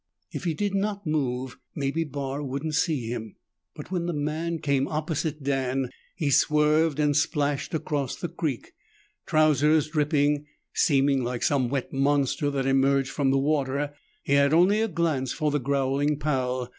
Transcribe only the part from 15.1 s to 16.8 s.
for the growling Pal.